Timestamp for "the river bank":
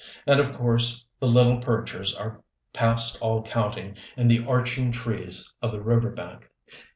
5.71-6.49